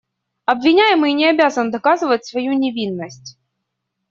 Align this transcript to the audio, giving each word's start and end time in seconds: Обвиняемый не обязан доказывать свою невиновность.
Обвиняемый 0.45 1.13
не 1.13 1.29
обязан 1.29 1.69
доказывать 1.69 2.25
свою 2.25 2.53
невиновность. 2.53 3.37